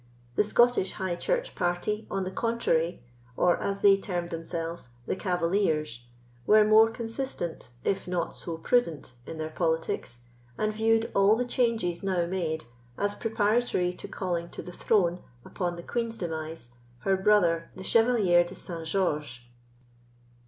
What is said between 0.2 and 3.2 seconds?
The Scottish High Church party, on the contrary,